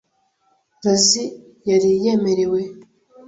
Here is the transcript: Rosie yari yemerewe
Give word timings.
Rosie 0.83 1.35
yari 1.69 1.89
yemerewe 2.03 2.61